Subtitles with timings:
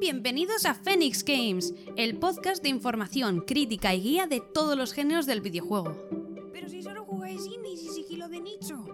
[0.00, 5.26] Bienvenidos a Phoenix Games, el podcast de información, crítica y guía de todos los géneros
[5.26, 5.92] del videojuego.
[6.52, 8.84] Pero si solo jugáis indies y sigilo de nicho.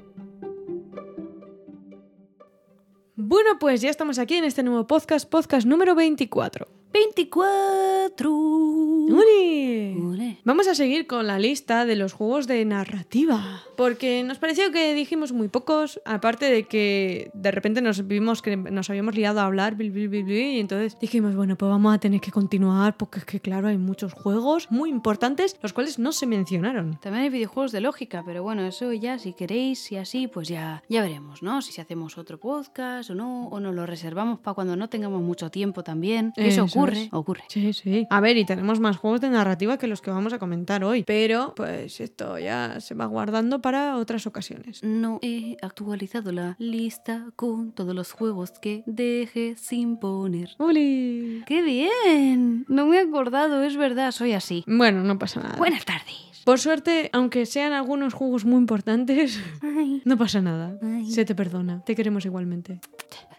[3.16, 6.66] Bueno, pues ya estamos aquí en este nuevo podcast, podcast número 24.
[6.90, 8.32] 24.
[8.32, 10.03] ¡Uli!
[10.44, 13.62] Vamos a seguir con la lista de los juegos de narrativa.
[13.76, 18.56] Porque nos pareció que dijimos muy pocos, aparte de que de repente nos vimos que
[18.56, 21.94] nos habíamos liado a hablar, bil, bil, bil, bil, y entonces dijimos, bueno, pues vamos
[21.94, 25.98] a tener que continuar, porque es que claro, hay muchos juegos muy importantes, los cuales
[25.98, 26.98] no se mencionaron.
[27.00, 30.82] También hay videojuegos de lógica, pero bueno, eso ya si queréis, si así, pues ya,
[30.88, 31.60] ya veremos, ¿no?
[31.62, 35.50] Si hacemos otro podcast o no, o nos lo reservamos para cuando no tengamos mucho
[35.50, 36.32] tiempo también.
[36.36, 37.12] Eso, Eso ocurre, es.
[37.12, 37.44] ocurre.
[37.48, 38.06] Sí, sí.
[38.10, 41.04] A ver, y tenemos más juegos de narrativa que los que vamos a comentar hoy,
[41.04, 44.82] pero pues esto ya se va guardando para otras ocasiones.
[44.82, 50.50] No he actualizado la lista con todos los juegos que dejé sin poner.
[50.58, 51.42] ¡Uli!
[51.46, 52.64] ¡Qué bien!
[52.68, 54.64] No me he acordado, es verdad, soy así.
[54.66, 55.56] Bueno, no pasa nada.
[55.56, 56.34] Buenas tardes.
[56.44, 60.02] Por suerte, aunque sean algunos juegos muy importantes, Ay.
[60.04, 60.78] no pasa nada.
[60.82, 61.10] Ay.
[61.10, 61.82] Se te perdona.
[61.84, 62.80] Te queremos igualmente.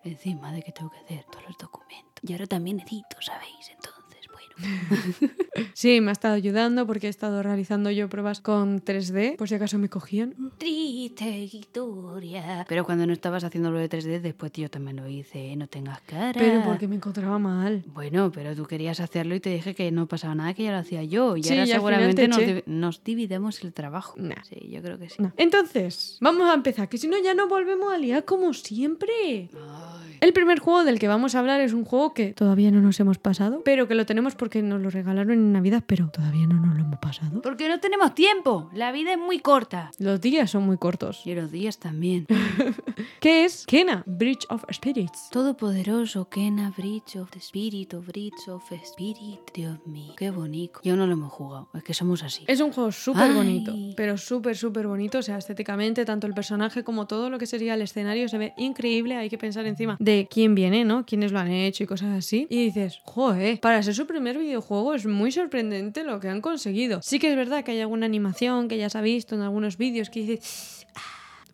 [0.04, 2.24] Encima de que tengo que hacer todos los documentos.
[2.24, 3.70] Y ahora también necesito, ¿sabéis?
[3.70, 3.95] Entonces.
[5.74, 9.56] Sí, me ha estado ayudando porque he estado realizando yo pruebas con 3D, por si
[9.56, 10.34] acaso me cogían.
[10.58, 12.66] Triste historia.
[12.68, 15.56] Pero cuando no estabas haciendo lo de 3D, después yo también lo hice.
[15.56, 16.38] No tengas cara.
[16.40, 17.84] Pero porque me encontraba mal.
[17.88, 20.78] Bueno, pero tú querías hacerlo y te dije que no pasaba nada, que ya lo
[20.78, 21.36] hacía yo.
[21.38, 24.16] Y Sí, ahora y seguramente te nos, divi- nos dividamos el trabajo.
[24.18, 24.36] Nah.
[24.48, 25.16] Sí, yo creo que sí.
[25.20, 25.34] No.
[25.38, 29.50] Entonces, vamos a empezar, que si no ya no volvemos a liar como siempre.
[29.54, 30.15] Ay.
[30.26, 33.00] El primer juego del que vamos a hablar es un juego que todavía no nos
[33.00, 36.56] hemos pasado, pero que lo tenemos porque nos lo regalaron en Navidad, pero todavía no
[36.56, 37.44] nos lo hemos pasado.
[37.44, 38.72] Porque no tenemos tiempo.
[38.74, 39.92] La vida es muy corta.
[40.00, 41.22] Los días son muy cortos.
[41.26, 42.26] Y los días también.
[43.20, 43.68] ¿Qué es?
[43.68, 45.30] Kena, Bridge of Spirits.
[45.30, 49.42] Todopoderoso Kena Bridge of the Spirit Bridge of Spirit.
[49.54, 50.80] Dios mío, qué bonito.
[50.84, 52.46] Yo no lo hemos jugado, es que somos así.
[52.48, 55.20] Es un juego súper bonito, pero súper, súper bonito.
[55.20, 58.54] O sea, estéticamente, tanto el personaje como todo lo que sería el escenario se ve
[58.58, 59.18] increíble.
[59.18, 61.06] Hay que pensar encima de quién viene, ¿no?
[61.06, 62.48] Quiénes lo han hecho y cosas así.
[62.50, 67.02] Y dices, joder, para ser su primer videojuego es muy sorprendente lo que han conseguido.
[67.02, 69.78] Sí que es verdad que hay alguna animación que ya se ha visto en algunos
[69.78, 70.85] vídeos que dices,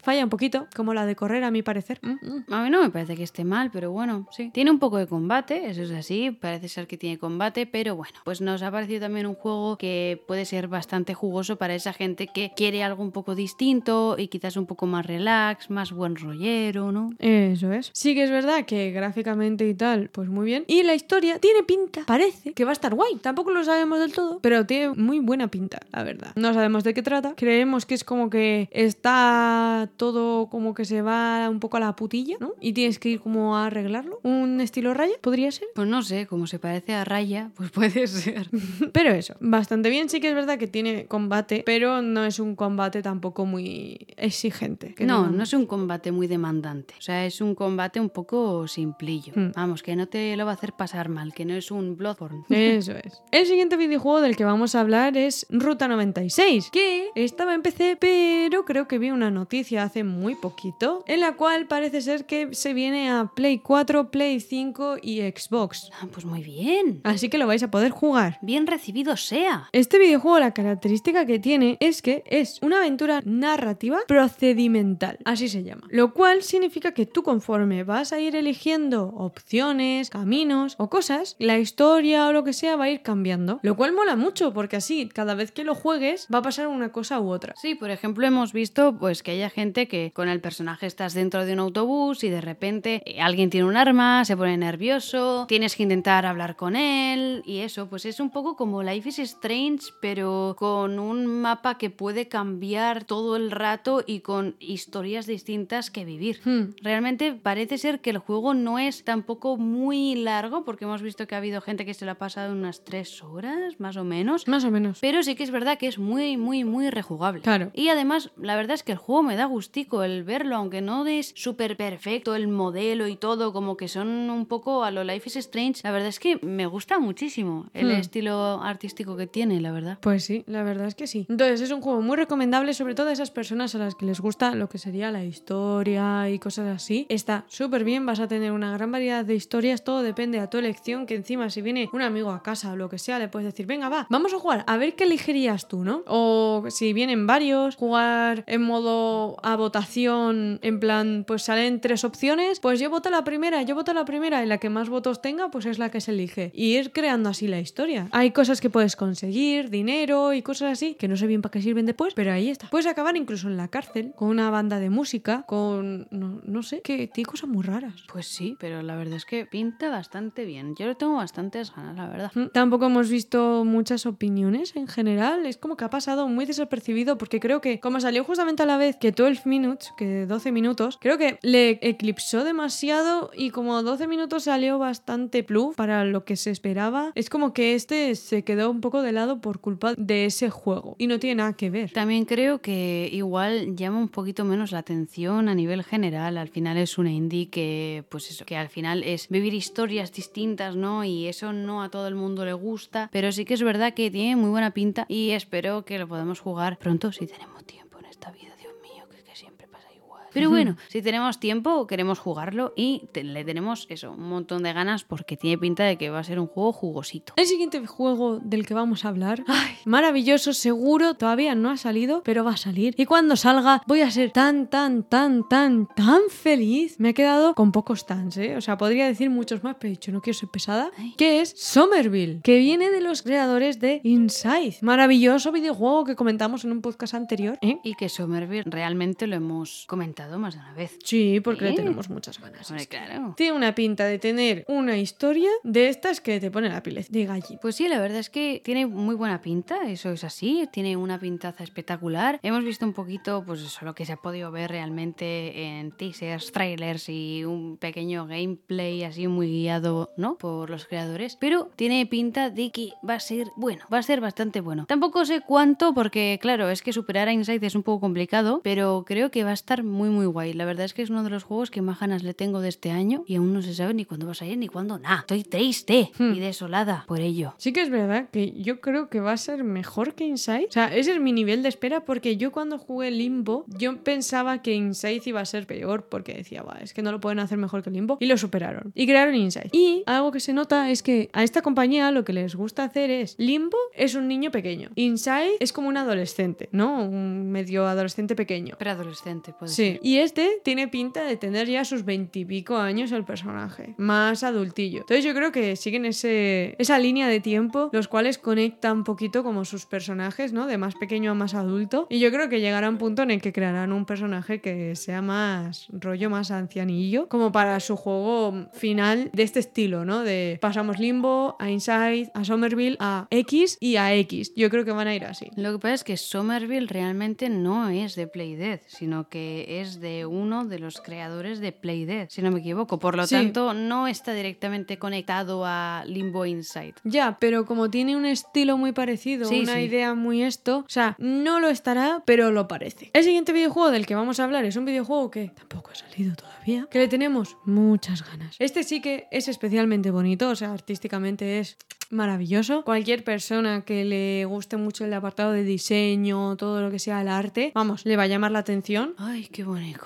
[0.02, 2.00] falla un poquito, como la de correr, a mi parecer.
[2.02, 2.54] Mm, mm.
[2.54, 4.50] A mí no me parece que esté mal, pero bueno, sí.
[4.54, 8.20] Tiene un poco de combate, eso es así, parece ser que tiene combate, pero bueno,
[8.24, 12.28] pues nos ha parecido también un juego que puede ser bastante jugoso para esa gente
[12.28, 16.92] que quiere algo un poco distinto y quizás un poco más relax, más buen rollero,
[16.92, 17.12] ¿no?
[17.20, 17.92] Eso es.
[17.94, 20.64] Sí que es verdad que gráficamente y tal, pues muy bien.
[20.68, 23.18] Y la historia tiene pinta, parece que va a estar guay.
[23.18, 26.32] Tampoco lo sabemos del todo, pero tiene muy buena pinta, la verdad.
[26.36, 27.34] No sabemos de qué trata.
[27.36, 31.96] Creemos que es como que está todo como que se va un poco a la
[31.96, 32.53] putilla, ¿no?
[32.59, 34.19] Y tienes que ir como a arreglarlo.
[34.24, 35.68] Un estilo raya, podría ser.
[35.75, 38.50] Pues no sé, como se parece a Raya, pues puede ser.
[38.94, 40.09] Pero eso, bastante bien.
[40.09, 44.94] Sí que es verdad que tiene combate, pero no es un combate tampoco muy exigente.
[44.94, 46.94] que No, no es un combate muy demandante.
[46.97, 49.34] O sea, es un combate un poco simplillo.
[49.35, 49.52] Hmm.
[49.56, 52.44] Vamos, que no te lo va a hacer pasar mal, que no es un Bloodborne.
[52.50, 53.22] Eso es.
[53.31, 57.97] El siguiente videojuego del que vamos a hablar es Ruta 96, que estaba en PC,
[58.00, 62.53] pero creo que vi una noticia hace muy poquito, en la cual parece ser que
[62.53, 65.90] se viene a Play 4, Play 5 y Xbox.
[66.02, 67.02] Ah, pues muy bien.
[67.03, 68.40] Así que lo vais a poder jugar.
[68.41, 69.70] Bien recibido sea.
[69.72, 75.64] Este videojuego la característica que tiene es que es una aventura narrativa procedimental, así se
[75.64, 75.88] llama.
[75.90, 81.58] Lo cual significa que tú conforme vas a ir eligiendo opciones, caminos o cosas, la
[81.58, 83.59] historia o lo que sea va a ir cambiando.
[83.64, 86.91] Lo cual mola mucho porque así cada vez que lo juegues va a pasar una
[86.91, 87.53] cosa u otra.
[87.62, 91.46] Sí, por ejemplo, hemos visto pues que haya gente que con el personaje estás dentro
[91.46, 95.76] de un autobús y de repente eh, alguien tiene un arma, se pone nervioso, tienes
[95.76, 99.94] que intentar hablar con él y eso, pues es un poco como Life is Strange,
[100.02, 106.06] pero con un mapa que puede cambiar todo el rato y con historias distintas que
[106.06, 106.42] vivir.
[106.44, 106.76] Hmm.
[106.82, 111.35] Realmente parece ser que el juego no es tampoco muy largo, porque hemos visto que
[111.35, 114.47] ha habido gente que se lo ha pasado unas tres horas, más o menos.
[114.47, 115.00] Más o menos.
[115.00, 117.41] Pero sí que es verdad que es muy, muy, muy rejugable.
[117.41, 117.72] Claro.
[117.73, 121.05] Y además, la verdad es que el juego me da gustico el verlo, aunque no
[121.05, 125.29] es súper perfecto el modelo y todo, como que son un poco a lo Life
[125.29, 125.81] is Strange.
[125.84, 127.99] La verdad es que me gusta muchísimo el Hmm.
[127.99, 129.99] estilo artístico que tiene, la verdad.
[130.02, 131.28] Pues sí, la verdad es que sí.
[131.29, 134.19] Entonces es un juego muy recomendable, sobre todo a esas personas a las que les
[134.19, 137.05] gusta lo que sería la historia y cosas así.
[137.09, 140.58] Está súper bien, vas a tener una gran variedad de historias, todo depende a tu
[140.58, 143.46] elección, que encima si viene un amigo a casa o lo que sea, le puedes
[143.46, 146.02] decir, venga, va, vamos a jugar, a ver qué elegirías tú, ¿no?
[146.08, 152.59] O si vienen varios, jugar en modo a votación, en plan, pues salen tres opciones,
[152.59, 155.52] pues yo voto la primera, yo voto la primera, y la que más votos tenga,
[155.52, 156.52] pues es la que se elige.
[156.53, 158.08] Y ir creando así la historia.
[158.12, 161.62] Hay cosas que puedes conseguir, dinero y cosas así, que no sé bien para qué
[161.62, 162.70] sirven después, pero ahí está.
[162.70, 166.08] Puedes acabar incluso en la cárcel, con una banda de música, con...
[166.12, 168.04] no, no sé, que tiene cosas muy raras.
[168.12, 170.76] Pues sí, pero la verdad es que pinta bastante bien.
[170.76, 172.32] Yo le tengo bastantes ganas, la verdad.
[172.36, 175.46] Mm, Tampoco hemos visto muchas opiniones en general.
[175.46, 178.78] Es como que ha pasado muy desapercibido porque creo que como salió justamente a la
[178.78, 184.08] vez que 12 minutes, que 12 minutos, creo que le eclipsó demasiado y como 12
[184.08, 187.11] minutos salió bastante plus para lo que se esperaba.
[187.16, 190.96] Es como que este se quedó un poco de lado por culpa de ese juego
[190.99, 191.91] y no tiene nada que ver.
[191.91, 196.37] También creo que igual llama un poquito menos la atención a nivel general.
[196.37, 200.76] Al final es una indie que, pues eso, que al final es vivir historias distintas,
[200.76, 201.03] ¿no?
[201.03, 203.09] Y eso no a todo el mundo le gusta.
[203.11, 206.40] Pero sí que es verdad que tiene muy buena pinta y espero que lo podamos
[206.40, 208.52] jugar pronto si tenemos tiempo en esta vida.
[208.59, 210.21] Dios mío, que, que siempre pasa igual.
[210.34, 214.74] Pero bueno, si tenemos tiempo, queremos jugarlo y te- le tenemos eso, un montón de
[214.74, 217.34] ganas porque tiene pinta de que va a ser un juego jugosito.
[217.36, 222.22] El siguiente juego del que vamos a hablar, ay, maravilloso, seguro, todavía no ha salido,
[222.24, 222.94] pero va a salir.
[222.98, 227.00] Y cuando salga, voy a ser tan, tan, tan, tan, tan feliz.
[227.00, 228.56] Me he quedado con pocos tans, ¿eh?
[228.56, 230.92] O sea, podría decir muchos más, pero he dicho, no quiero ser pesada.
[230.98, 231.14] Ay.
[231.18, 234.78] Que es Somerville, que viene de los creadores de Inside.
[234.82, 237.80] Maravilloso videojuego que comentamos en un podcast anterior, ¿eh?
[237.84, 240.97] Y que Somerville realmente lo hemos comentado más de una vez.
[241.03, 242.72] Sí, porque le tenemos muchas ganas.
[242.90, 243.34] Claro.
[243.38, 247.26] Tiene una pinta de tener una historia de estas que te pone la piel de
[247.26, 247.59] gallina.
[247.62, 251.20] Pues sí, la verdad es que tiene muy buena pinta, eso es así, tiene una
[251.20, 252.40] pintaza espectacular.
[252.44, 256.51] Hemos visto un poquito, pues eso, lo que se ha podido ver realmente en teasers,
[256.51, 260.38] trailers y un pequeño gameplay así muy guiado, ¿no?
[260.38, 261.38] Por los creadores.
[261.39, 264.86] Pero tiene pinta de que va a ser bueno, va a ser bastante bueno.
[264.86, 269.03] Tampoco sé cuánto, porque claro, es que superar a Inside es un poco complicado, pero
[269.06, 270.53] creo que va a estar muy, muy guay.
[270.53, 272.69] La verdad es que es uno de los juegos que más ganas le tengo de
[272.69, 275.19] este año y aún no se sabe ni cuándo va a salir ni cuándo nada.
[275.22, 277.53] Estoy triste y desolada por ello.
[277.58, 280.67] Sí que es verdad que yo creo que va a ser mejor que Inside.
[280.69, 284.62] O sea, ese es mi nivel de espera porque yo cuando jugué Limbo, yo pensaba
[284.62, 287.58] que Inside iba a ser peor porque decía, va, es que no lo pueden hacer
[287.58, 288.17] mejor que Limbo.
[288.19, 288.91] Y lo superaron.
[288.96, 289.69] Y crearon Inside.
[289.72, 293.10] Y algo que se nota es que a esta compañía lo que les gusta hacer
[293.10, 294.89] es, Limbo es un niño pequeño.
[294.96, 297.03] Inside es como un adolescente, ¿no?
[297.03, 298.75] Un medio adolescente pequeño.
[298.77, 300.00] Preadolescente, puede Sí, ser.
[300.01, 305.01] Y este tiene pinta de tener ya sus veintipico años el personaje, más adultillo.
[305.01, 309.44] Entonces yo creo que siguen ese, esa línea de tiempo, los cuales conectan un poquito
[309.44, 310.68] como sus personajes, ¿no?
[310.68, 312.08] De más pequeño a más adulto.
[312.10, 315.22] Y yo creo que llegará un punto en el que crearán un personaje que sea
[315.22, 320.24] más rollo, más ancianillo, como para su juego final de este estilo, ¿no?
[320.24, 324.54] De pasamos Limbo, a Inside, a Somerville, a X y a X.
[324.56, 325.50] Yo creo que van a ir así.
[325.56, 330.25] Lo que pasa es que Somerville realmente no es de Playdead, sino que es de
[330.25, 333.00] uno de los creadores de Playdead, si no me equivoco.
[333.00, 333.36] Por lo Sí.
[333.36, 336.93] tanto, no está directamente conectado a Limbo Inside.
[337.03, 339.82] Ya, pero como tiene un estilo muy parecido, Sí, una sí.
[339.82, 343.10] idea muy esto, o sea, no lo estará, pero lo parece.
[343.13, 346.36] El siguiente videojuego del que vamos a hablar es un videojuego que tampoco ha salido
[346.36, 348.55] todavía, que le tenemos muchas ganas.
[348.60, 351.77] Este sí que es especialmente bonito, o sea, artísticamente es
[352.12, 352.84] maravilloso.
[352.84, 357.27] Cualquier persona que le guste mucho el apartado de diseño, todo lo que sea el
[357.27, 359.13] arte, vamos, le va a llamar la atención.
[359.17, 360.01] Ay, qué bonito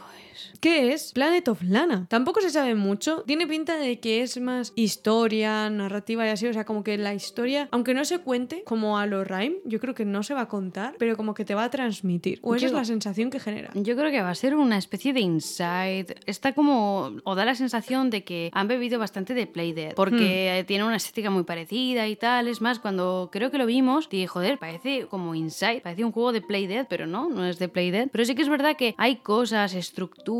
[0.59, 2.07] ¿Qué es Planet of Lana?
[2.09, 3.23] Tampoco se sabe mucho.
[3.25, 6.47] Tiene pinta de que es más historia, narrativa y así.
[6.47, 9.79] O sea, como que la historia, aunque no se cuente como a lo Rhyme, yo
[9.79, 12.39] creo que no se va a contar, pero como que te va a transmitir.
[12.41, 13.71] O esa es la sensación que genera.
[13.73, 16.15] Yo creo que va a ser una especie de inside.
[16.25, 17.17] Está como.
[17.23, 19.93] o da la sensación de que han bebido bastante de Playdead.
[19.95, 22.47] Porque tiene una estética muy parecida y tal.
[22.47, 25.81] Es más, cuando creo que lo vimos, dije, joder, parece como inside.
[25.81, 28.09] Parece un juego de Playdead, pero no, no es de Playdead.
[28.11, 30.34] Pero sí que es verdad que hay cosas, estructuras,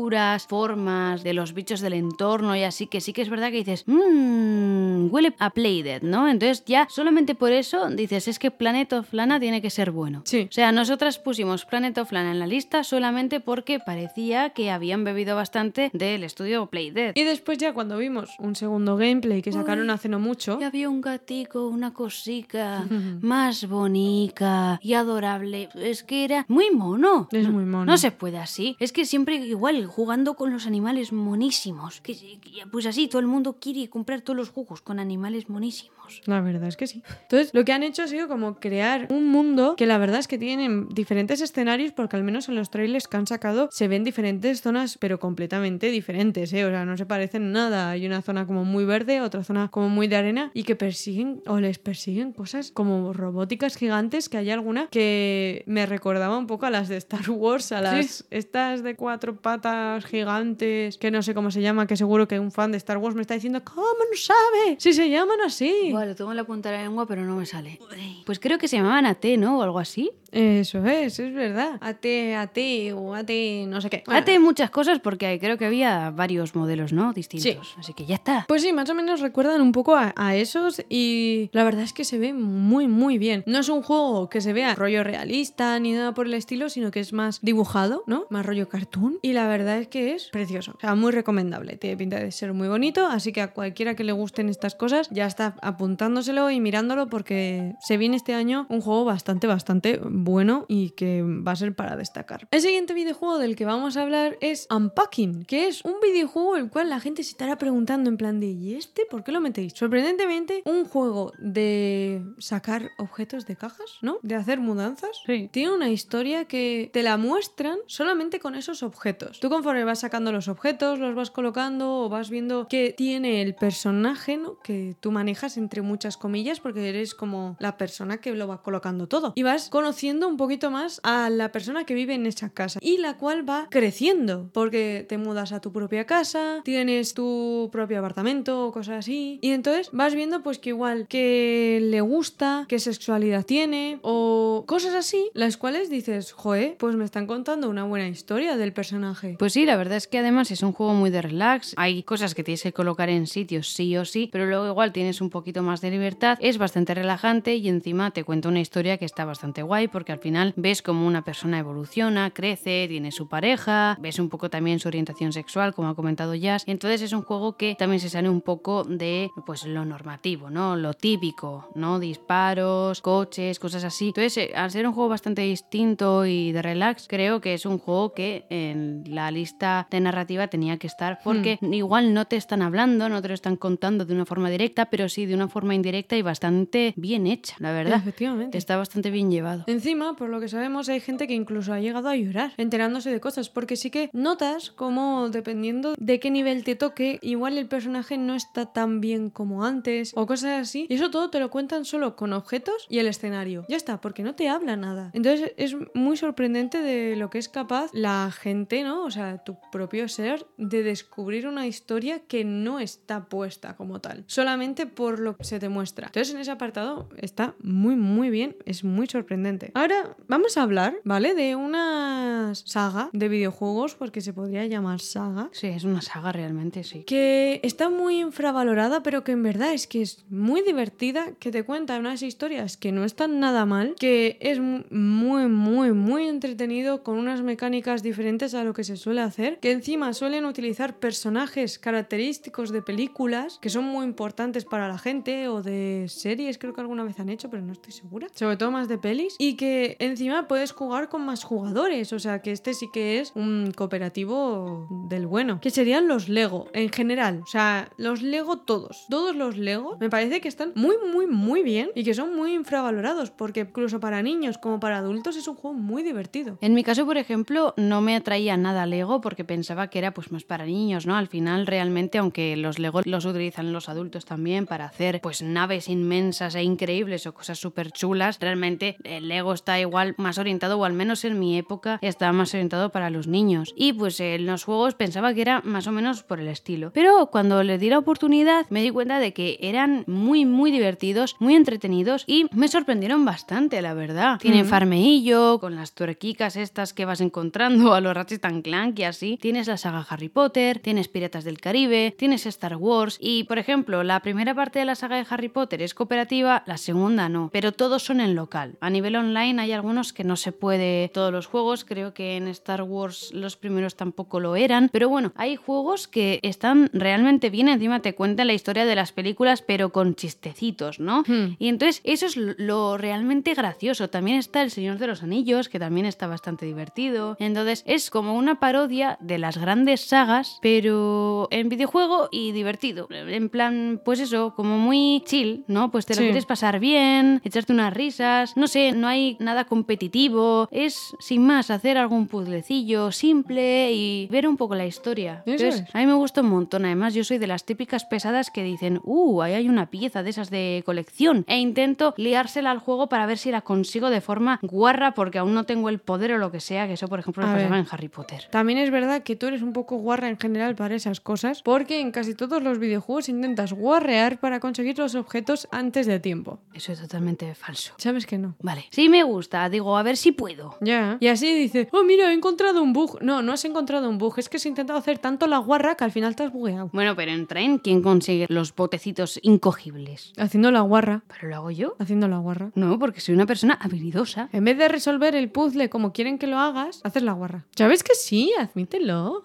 [0.46, 3.84] formas de los bichos del entorno y así que sí que es verdad que dices,
[3.86, 4.85] mmm,
[5.16, 6.28] huele a Playdead, ¿no?
[6.28, 10.22] Entonces ya solamente por eso dices, es que Planet of Lana tiene que ser bueno.
[10.24, 10.46] Sí.
[10.50, 15.04] O sea, nosotras pusimos Planet of Lana en la lista solamente porque parecía que habían
[15.04, 17.12] bebido bastante del estudio Playdead.
[17.14, 20.90] Y después ya cuando vimos un segundo gameplay que sacaron hace no mucho, Y había
[20.90, 22.84] un gatico, una cosica
[23.22, 25.70] más bonita y adorable.
[25.74, 27.28] Es que era muy mono.
[27.32, 27.86] Es muy mono.
[27.86, 28.76] No se puede así.
[28.80, 32.02] Es que siempre igual, jugando con los animales monísimos.
[32.02, 32.38] Que,
[32.70, 35.96] pues así, todo el mundo quiere comprar todos los juegos con con animales monísimos.
[36.24, 37.02] La verdad es que sí.
[37.22, 40.28] Entonces, lo que han hecho ha sido como crear un mundo que la verdad es
[40.28, 44.04] que tienen diferentes escenarios, porque al menos en los trailers que han sacado se ven
[44.04, 46.64] diferentes zonas, pero completamente diferentes, ¿eh?
[46.64, 47.90] O sea, no se parecen nada.
[47.90, 51.42] Hay una zona como muy verde, otra zona como muy de arena, y que persiguen
[51.46, 56.66] o les persiguen cosas como robóticas gigantes, que hay alguna que me recordaba un poco
[56.66, 61.34] a las de Star Wars, a las estas de cuatro patas gigantes, que no sé
[61.34, 63.82] cómo se llama, que seguro que un fan de Star Wars me está diciendo, ¿cómo
[63.82, 64.76] no sabe?
[64.86, 65.88] Si se llaman así.
[65.90, 67.80] Bueno, tengo en la punta de la lengua, pero no me sale.
[68.24, 69.58] Pues creo que se llamaban AT, ¿no?
[69.58, 70.12] O algo así.
[70.30, 71.78] Eso es, es verdad.
[71.80, 72.04] AT,
[72.36, 72.58] AT
[72.94, 73.30] o AT,
[73.66, 74.04] no sé qué.
[74.06, 77.12] AT muchas cosas porque creo que había varios modelos, ¿no?
[77.12, 77.74] Distintos.
[77.78, 78.44] Así que ya está.
[78.46, 81.92] Pues sí, más o menos recuerdan un poco a, a esos y la verdad es
[81.92, 83.42] que se ve muy, muy bien.
[83.46, 86.92] No es un juego que se vea rollo realista ni nada por el estilo, sino
[86.92, 88.26] que es más dibujado, ¿no?
[88.30, 89.18] Más rollo cartoon.
[89.22, 90.74] Y la verdad es que es precioso.
[90.76, 91.76] O sea, muy recomendable.
[91.76, 95.08] Tiene pinta de ser muy bonito, así que a cualquiera que le gusten estas cosas
[95.10, 100.66] ya está apuntándoselo y mirándolo porque se viene este año un juego bastante, bastante bueno
[100.68, 102.48] y que va a ser para destacar.
[102.50, 106.70] El siguiente videojuego del que vamos a hablar es Unpacking, que es un videojuego el
[106.70, 109.72] cual la gente se estará preguntando en plan de ¿y este por qué lo metéis?
[109.74, 114.18] Sorprendentemente, un juego de sacar objetos de cajas, ¿no?
[114.22, 115.22] De hacer mudanzas.
[115.26, 115.48] Sí.
[115.52, 119.40] Tiene una historia que te la muestran solamente con esos objetos.
[119.40, 123.54] Tú conforme vas sacando los objetos, los vas colocando o vas viendo qué tiene el
[123.54, 124.58] personaje, ¿no?
[124.66, 129.06] Que tú manejas entre muchas comillas porque eres como la persona que lo va colocando
[129.06, 129.32] todo.
[129.36, 132.98] Y vas conociendo un poquito más a la persona que vive en esa casa y
[132.98, 138.66] la cual va creciendo porque te mudas a tu propia casa, tienes tu propio apartamento
[138.66, 139.38] o cosas así.
[139.40, 144.94] Y entonces vas viendo pues que igual que le gusta, qué sexualidad tiene o cosas
[144.94, 149.36] así, las cuales dices, joe, pues me están contando una buena historia del personaje.
[149.38, 151.74] Pues sí, la verdad es que además es un juego muy de relax.
[151.76, 155.20] Hay cosas que tienes que colocar en sitios sí o sí, pero luego igual tienes
[155.20, 156.38] un poquito más de libertad.
[156.40, 160.18] Es bastante relajante y encima te cuenta una historia que está bastante guay porque al
[160.18, 164.88] final ves como una persona evoluciona, crece, tiene su pareja, ves un poco también su
[164.88, 166.64] orientación sexual, como ha comentado Jazz.
[166.66, 170.74] Entonces es un juego que también se sale un poco de pues lo normativo, ¿no?
[170.74, 171.98] Lo típico, ¿no?
[171.98, 174.08] Disparos, coches, cosas así.
[174.08, 177.78] Entonces, eh, al ser un juego bastante distinto y de relax, creo que es un
[177.78, 182.62] juego que en la lista de narrativa tenía que estar porque igual no te están
[182.62, 185.74] hablando, no te lo están contando de una forma directa, pero sí de una forma
[185.74, 187.98] indirecta y bastante bien hecha, la verdad.
[187.98, 188.58] Efectivamente.
[188.58, 189.64] Está bastante bien llevado.
[189.66, 193.20] Encima, por lo que sabemos, hay gente que incluso ha llegado a llorar enterándose de
[193.20, 198.18] cosas, porque sí que notas como dependiendo de qué nivel te toque, igual el personaje
[198.18, 200.86] no está tan bien como antes o cosas así.
[200.88, 203.64] Y eso todo te lo cuentan solo con objetos y el escenario.
[203.68, 205.10] Ya está, porque no te habla nada.
[205.12, 209.04] Entonces es muy sorprendente de lo que es capaz la gente, ¿no?
[209.04, 214.24] O sea, tu propio ser, de descubrir una historia que no está puesta como tal,
[214.36, 216.06] solamente por lo que se te muestra.
[216.08, 219.70] Entonces en ese apartado está muy, muy bien, es muy sorprendente.
[219.74, 221.34] Ahora vamos a hablar, ¿vale?
[221.34, 226.84] De una saga de videojuegos, porque se podría llamar saga, Sí, es una saga realmente,
[226.84, 227.02] sí.
[227.04, 231.62] que está muy infravalorada, pero que en verdad es que es muy divertida, que te
[231.64, 237.02] cuenta unas historias que no están nada mal, que es mu- muy, muy, muy entretenido,
[237.02, 241.78] con unas mecánicas diferentes a lo que se suele hacer, que encima suelen utilizar personajes
[241.78, 244.25] característicos de películas, que son muy importantes
[244.68, 247.92] para la gente, o de series, creo que alguna vez han hecho, pero no estoy
[247.92, 248.28] segura.
[248.34, 252.40] Sobre todo más de pelis, y que encima puedes jugar con más jugadores, o sea
[252.42, 257.40] que este sí que es un cooperativo del bueno, que serían los Lego en general,
[257.42, 261.62] o sea, los Lego todos, todos los Lego me parece que están muy, muy, muy
[261.62, 265.56] bien y que son muy infravalorados, porque incluso para niños como para adultos es un
[265.56, 266.58] juego muy divertido.
[266.60, 270.32] En mi caso, por ejemplo, no me atraía nada Lego porque pensaba que era pues
[270.32, 271.16] más para niños, ¿no?
[271.16, 275.88] Al final, realmente, aunque los Lego los utilizan los adultos también para hacer pues naves
[275.88, 280.84] inmensas e increíbles o cosas súper chulas, realmente el Lego está igual más orientado, o
[280.84, 283.72] al menos en mi época estaba más orientado para los niños.
[283.76, 286.90] Y pues en los juegos pensaba que era más o menos por el estilo.
[286.92, 291.36] Pero cuando le di la oportunidad me di cuenta de que eran muy, muy divertidos,
[291.38, 294.38] muy entretenidos y me sorprendieron bastante, la verdad.
[294.38, 299.04] Tienen farmeillo, con las tuerquicas estas que vas encontrando a los Ratchet and Clank y
[299.04, 299.38] así.
[299.40, 303.95] Tienes la saga Harry Potter, tienes Piratas del Caribe, tienes Star Wars y, por ejemplo,
[304.02, 307.72] la primera parte de la saga de Harry Potter es cooperativa, la segunda no, pero
[307.72, 308.76] todos son en local.
[308.80, 312.48] A nivel online hay algunos que no se puede todos los juegos, creo que en
[312.48, 317.68] Star Wars los primeros tampoco lo eran, pero bueno, hay juegos que están realmente bien,
[317.68, 321.22] encima te cuentan la historia de las películas, pero con chistecitos, ¿no?
[321.26, 321.56] Hmm.
[321.58, 324.08] Y entonces eso es lo- realmente gracioso.
[324.10, 327.36] También está El Señor de los Anillos, que también está bastante divertido.
[327.38, 333.08] Entonces es como una parodia de las grandes sagas, pero en videojuego y divertido.
[333.10, 335.90] En plan, pues eso, como muy chill, ¿no?
[335.90, 336.24] Pues te lo Sí.
[336.26, 341.70] quieres pasar bien, echarte unas risas, no sé, no hay nada competitivo, es sin más
[341.70, 345.42] hacer algún puzzlecillo simple y ver un poco la historia.
[345.46, 345.94] Eso Entonces, es.
[345.94, 349.00] a mí me gusta un montón, además yo soy de las típicas pesadas que dicen,
[349.04, 353.26] uh, ahí hay una pieza de esas de colección e intento liársela al juego para
[353.26, 356.50] ver si la consigo de forma guarra porque aún no tengo el poder o lo
[356.50, 358.44] que sea, que eso por ejemplo me pasaba en Harry Potter.
[358.50, 362.00] También es verdad que tú eres un poco guarra en general para esas cosas, porque
[362.00, 366.58] en casi todos los videojuegos intentas guarrear para conseguir los objetos antes de tiempo.
[366.74, 367.94] Eso es totalmente falso.
[367.98, 368.54] ¿Sabes que no?
[368.60, 370.76] Vale, sí me gusta, digo, a ver si puedo.
[370.80, 371.16] Ya.
[371.20, 373.18] Y así dice, oh mira, he encontrado un bug.
[373.22, 376.04] No, no has encontrado un bug, es que has intentado hacer tanto la guarra que
[376.04, 376.90] al final te has bugueado.
[376.92, 380.32] Bueno, pero en Train, ¿quién consigue los botecitos incogibles?
[380.36, 381.96] Haciendo la guarra, ¿Pero lo hago yo?
[381.98, 382.70] haciendo la guarra.
[382.74, 384.48] No, porque soy una persona habilidosa.
[384.52, 387.64] En vez de resolver el puzzle como quieren que lo hagas, haces la guarra.
[387.76, 388.52] ¿Sabes que sí?
[388.58, 389.42] Admítelo.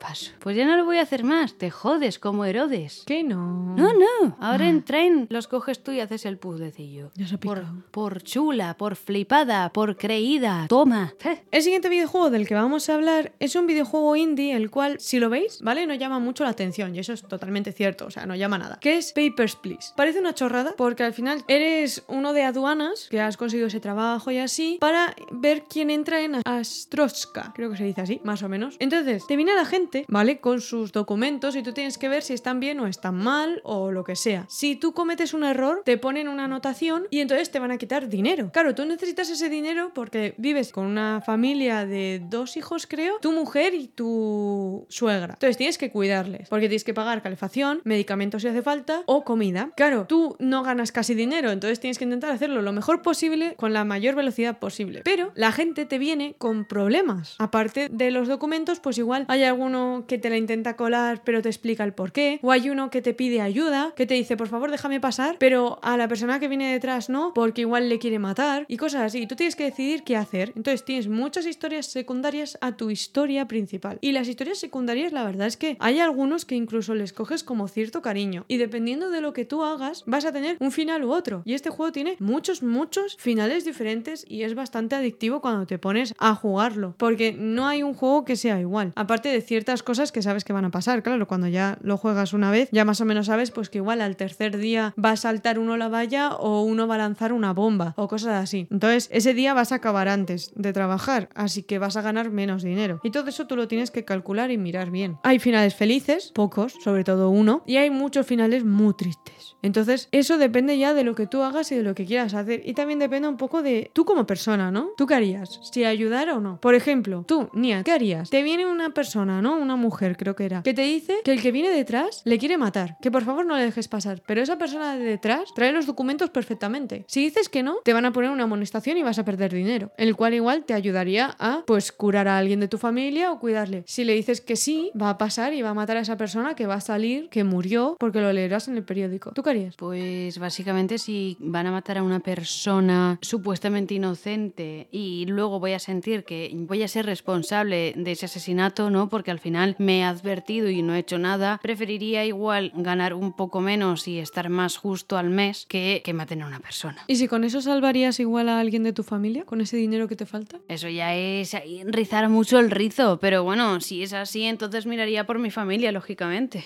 [0.00, 0.32] Paso.
[0.40, 3.02] Pues ya no lo voy a hacer más, te jodes como Herodes.
[3.12, 3.74] Que no.
[3.76, 4.36] No, no.
[4.40, 7.10] Ahora en Train los coges tú y haces el puzzlecillo.
[7.14, 10.64] Ya se por, por chula, por flipada, por creída.
[10.66, 11.12] Toma.
[11.22, 14.98] Eh, El siguiente videojuego del que vamos a hablar es un videojuego indie, el cual,
[14.98, 15.86] si lo veis, ¿vale?
[15.86, 18.78] No llama mucho la atención, y eso es totalmente cierto, o sea, no llama nada.
[18.80, 19.92] Que es Papers, Please.
[19.94, 24.30] Parece una chorrada, porque al final eres uno de aduanas, que has conseguido ese trabajo
[24.30, 28.48] y así, para ver quién entra en Astroska, creo que se dice así, más o
[28.48, 28.76] menos.
[28.78, 30.40] Entonces, te viene la gente, ¿vale?
[30.40, 33.90] Con sus documentos y tú tienes que ver si están bien o están mal o
[33.90, 34.46] lo que sea.
[34.48, 38.08] Si tú cometes un error, te ponen una anotación y entonces te van a quitar
[38.08, 38.50] dinero.
[38.52, 43.32] Claro, tú necesitas ese dinero porque vives con una familia de dos hijos, creo, tu
[43.32, 45.34] mujer y tu suegra.
[45.34, 49.70] Entonces tienes que cuidarles porque tienes que pagar calefacción, medicamentos si hace falta o comida.
[49.76, 53.72] Claro, tú no ganas casi dinero, entonces tienes que intentar hacerlo lo mejor posible con
[53.72, 55.02] la mayor velocidad posible.
[55.04, 57.36] Pero la gente te viene con problemas.
[57.38, 60.92] Aparte de los documentos, pues igual hay alguno que te la intenta colar
[61.24, 62.38] pero te explica el por qué.
[62.42, 65.80] O hay uno que te pide ayuda, que te dice, por favor, déjame pasar, pero
[65.82, 69.26] a la persona que viene detrás no, porque igual le quiere matar y cosas así.
[69.26, 70.52] Tú tienes que decidir qué hacer.
[70.54, 73.98] Entonces tienes muchas historias secundarias a tu historia principal.
[74.00, 77.66] Y las historias secundarias, la verdad es que hay algunos que incluso les coges como
[77.66, 78.44] cierto cariño.
[78.46, 81.42] Y dependiendo de lo que tú hagas, vas a tener un final u otro.
[81.44, 86.14] Y este juego tiene muchos, muchos finales diferentes y es bastante adictivo cuando te pones
[86.18, 86.94] a jugarlo.
[86.98, 88.92] Porque no hay un juego que sea igual.
[88.96, 91.02] Aparte de ciertas cosas que sabes que van a pasar.
[91.02, 94.00] Claro, cuando ya lo juegas una vez, ya más o menos sabes pues que igual
[94.00, 97.52] al tercer día va a saltar uno la valla o uno va a lanzar una
[97.52, 98.66] bomba o cosas así.
[98.70, 102.62] Entonces, ese día vas a acabar antes de trabajar, así que vas a ganar menos
[102.62, 103.00] dinero.
[103.02, 105.18] Y todo eso tú lo tienes que calcular y mirar bien.
[105.22, 109.56] Hay finales felices, pocos, sobre todo uno, y hay muchos finales muy tristes.
[109.62, 112.62] Entonces, eso depende ya de lo que tú hagas y de lo que quieras hacer.
[112.64, 114.90] Y también depende un poco de tú como persona, ¿no?
[114.96, 115.60] ¿Tú qué harías?
[115.62, 116.60] Si ayudar o no.
[116.60, 118.30] Por ejemplo, tú, Nia, ¿qué harías?
[118.30, 119.56] Te viene una persona, ¿no?
[119.56, 122.58] Una mujer, creo que era, que te dice que el que viene detrás le quiere
[122.58, 122.71] matar.
[123.00, 124.22] Que por favor no le dejes pasar.
[124.26, 127.04] Pero esa persona de detrás trae los documentos perfectamente.
[127.08, 129.92] Si dices que no, te van a poner una amonestación y vas a perder dinero.
[129.96, 133.84] El cual igual te ayudaría a, pues, curar a alguien de tu familia o cuidarle.
[133.86, 136.54] Si le dices que sí, va a pasar y va a matar a esa persona
[136.54, 139.32] que va a salir, que murió, porque lo leerás en el periódico.
[139.32, 139.76] ¿Tú qué harías?
[139.76, 145.78] Pues básicamente si van a matar a una persona supuestamente inocente y luego voy a
[145.78, 149.08] sentir que voy a ser responsable de ese asesinato, ¿no?
[149.08, 153.32] Porque al final me he advertido y no he hecho nada, preferiría igual ganar un
[153.32, 157.02] poco menos y estar más justo al mes que, que maten a una persona.
[157.06, 159.44] ¿Y si con eso salvarías igual a alguien de tu familia?
[159.44, 160.60] ¿Con ese dinero que te falta?
[160.68, 165.26] Eso ya es ahí rizar mucho el rizo, pero bueno, si es así, entonces miraría
[165.26, 166.64] por mi familia, lógicamente.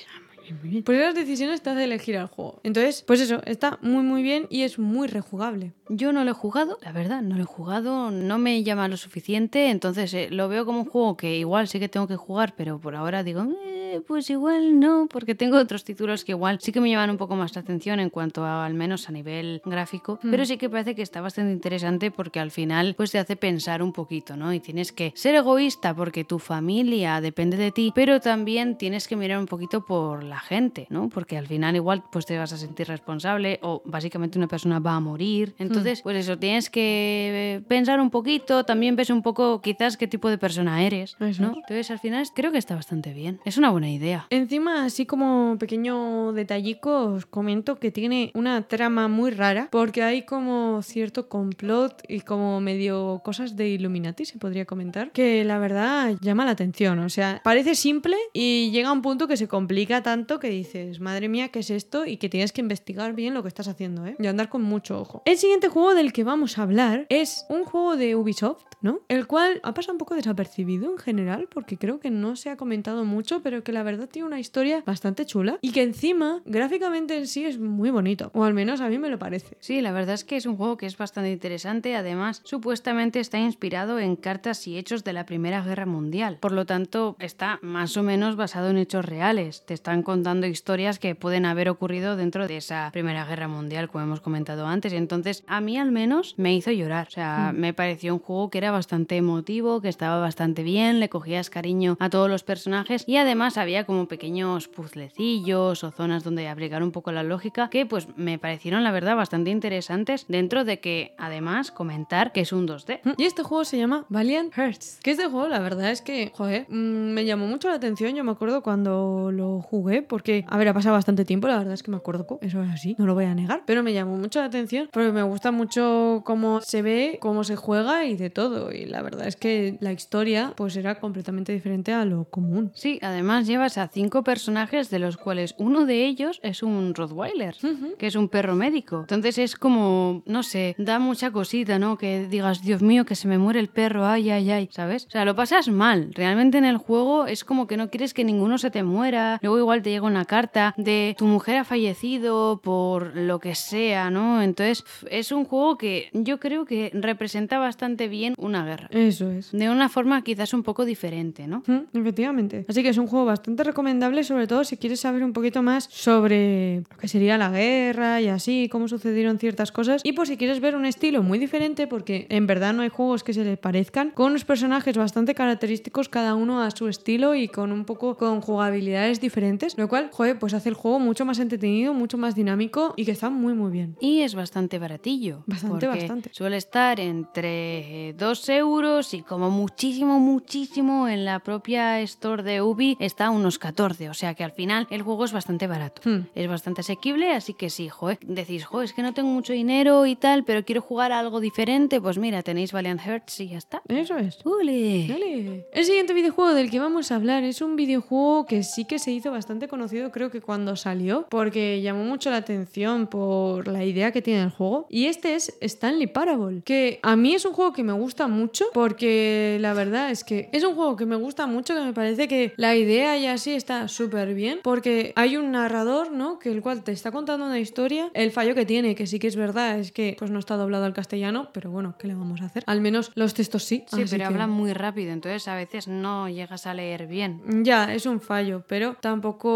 [0.85, 2.61] Pues esas decisiones te hace elegir al juego.
[2.63, 5.73] Entonces, pues eso, está muy muy bien y es muy rejugable.
[5.89, 8.97] Yo no lo he jugado, la verdad, no lo he jugado, no me llama lo
[8.97, 12.55] suficiente, entonces eh, lo veo como un juego que igual sí que tengo que jugar,
[12.57, 16.73] pero por ahora digo, eh, pues igual no, porque tengo otros títulos que igual sí
[16.73, 19.63] que me llaman un poco más la atención en cuanto a, al menos a nivel
[19.65, 23.37] gráfico, pero sí que parece que está bastante interesante porque al final pues te hace
[23.37, 24.53] pensar un poquito, ¿no?
[24.53, 29.17] Y tienes que ser egoísta porque tu familia depende de ti, pero también tienes que
[29.17, 31.09] mirar un poquito por la gente, ¿no?
[31.09, 34.97] Porque al final igual pues te vas a sentir responsable o básicamente una persona va
[34.97, 39.61] a morir, entonces pues eso, tienes que eh, pensar un poquito, también ves un poco
[39.61, 41.51] quizás qué tipo de persona eres, Eso ¿no?
[41.51, 41.57] es.
[41.57, 44.27] Entonces al final creo que está bastante bien, es una buena idea.
[44.31, 50.23] Encima, así como pequeño detallico, os comento que tiene una trama muy rara porque hay
[50.23, 56.15] como cierto complot y como medio cosas de Illuminati, se podría comentar, que la verdad
[56.21, 56.99] llama la atención.
[57.01, 61.01] O sea, parece simple y llega a un punto que se complica tanto que dices,
[61.01, 62.05] madre mía, ¿qué es esto?
[62.05, 64.17] Y que tienes que investigar bien lo que estás haciendo, ¿eh?
[64.19, 65.23] Y andar con mucho ojo.
[65.25, 69.01] El siguiente juego del que vamos a hablar es un juego de Ubisoft, ¿no?
[69.09, 72.57] El cual ha pasado un poco desapercibido en general, porque creo que no se ha
[72.57, 77.17] comentado mucho, pero que la verdad tiene una historia bastante chula y que encima, gráficamente
[77.17, 78.31] en sí, es muy bonito.
[78.35, 79.57] O al menos a mí me lo parece.
[79.61, 81.95] Sí, la verdad es que es un juego que es bastante interesante.
[81.95, 86.39] Además, supuestamente está inspirado en cartas y hechos de la Primera Guerra Mundial.
[86.41, 89.65] Por lo tanto, está más o menos basado en hechos reales.
[89.67, 90.16] Te están contando
[90.47, 94.93] historias que pueden haber ocurrido dentro de esa Primera Guerra Mundial, como hemos comentado antes.
[94.93, 97.09] Y entonces, a mí al menos me hizo llorar.
[97.09, 101.09] O sea, me pareció un juego que era bastante emotivo, que estaba bastante bien, le
[101.09, 106.49] cogías cariño a todos los personajes y además había como pequeños puzzlecillos o zonas donde
[106.49, 110.81] aplicar un poco la lógica que pues me parecieron la verdad bastante interesantes dentro de
[110.81, 113.01] que además comentar que es un 2D.
[113.17, 115.01] Y este juego se llama Valiant Hearts.
[115.03, 118.15] Que este juego, la verdad es que, joder, mm, me llamó mucho la atención.
[118.15, 121.75] Yo me acuerdo cuando lo jugué, porque, a ver, ha pasado bastante tiempo, la verdad
[121.75, 124.17] es que me acuerdo, eso es así, no lo voy a negar, pero me llamó
[124.17, 128.31] mucho la atención porque me gusta mucho cómo se ve, cómo se juega y de
[128.31, 128.73] todo.
[128.73, 132.73] Y la verdad es que la historia, pues era completamente diferente a lo común.
[132.75, 137.57] Sí, además llevas a cinco personajes de los cuales uno de ellos es un Rottweiler,
[137.99, 139.01] que es un perro médico.
[139.01, 141.97] Entonces es como, no sé, da mucha cosita, ¿no?
[141.99, 145.07] Que digas, Dios mío, que se me muere el perro, ay, ay, ay, ¿sabes?
[145.07, 146.11] O sea, lo pasas mal.
[146.15, 149.39] Realmente en el juego es como que no quieres que ninguno se te muera.
[149.43, 154.11] Luego igual te llega una carta de tu mujer ha fallecido por lo que sea,
[154.11, 154.43] ¿no?
[154.43, 158.89] Entonces es un juego que yo creo que representa bastante bien una guerra.
[158.91, 159.53] Eso es.
[159.53, 161.63] De una forma quizás un poco diferente, ¿no?
[161.67, 162.67] Mm, Efectivamente.
[162.69, 165.89] Así que es un juego bastante recomendable, sobre todo si quieres saber un poquito más
[165.91, 170.03] sobre lo que sería la guerra y así, cómo sucedieron ciertas cosas.
[170.05, 173.25] Y por si quieres ver un estilo muy diferente, porque en verdad no hay juegos
[173.25, 177.49] que se le parezcan, con unos personajes bastante característicos, cada uno a su estilo y
[177.49, 181.39] con un poco con jugabilidades diferentes, lo cual, joder, pues hace el juego mucho más
[181.39, 183.97] entretenido, mucho más dinámico y que está muy, muy bien.
[184.01, 185.43] Y es bastante baratillo.
[185.47, 186.31] Bastante, bastante.
[186.33, 192.97] Suele estar entre 2 euros y como muchísimo, muchísimo en la propia store de Ubi
[193.01, 194.09] está a unos 14.
[194.09, 196.03] O sea que al final el juego es bastante barato.
[196.05, 196.27] Hmm.
[196.35, 198.19] Es bastante asequible, así que sí, joder.
[198.23, 201.41] Decís, joder, es que no tengo mucho dinero y tal, pero quiero jugar a algo
[201.41, 202.01] diferente.
[202.01, 203.83] Pues mira, tenéis Valiant Hearts y ya está.
[203.89, 204.39] Eso es.
[204.45, 205.07] ¡Ule!
[205.09, 205.67] Dale.
[205.73, 209.13] El siguiente videojuego del que vamos a hablar es un videojuego que sí que se
[209.13, 214.13] hizo bastante conocido, creo que cuando salió, porque llamó mucho la atención por la idea
[214.13, 214.87] que tiene el juego.
[214.91, 218.65] Y este es Stanley Parable, que a mí es un juego que me gusta mucho,
[218.73, 222.29] porque la verdad es que es un juego que me gusta mucho, que me parece
[222.29, 226.39] que la idea y así está súper bien, porque hay un narrador, ¿no?
[226.39, 228.11] Que el cual te está contando una historia.
[228.15, 230.85] El fallo que tiene, que sí que es verdad, es que pues no está doblado
[230.85, 232.63] al castellano, pero bueno, ¿qué le vamos a hacer?
[232.67, 233.85] Al menos los textos sí.
[233.89, 237.41] Sí, pero que- hablan muy rápido, entonces a veces no llegas a leer bien.
[237.65, 239.56] Ya, es un fallo, pero tampoco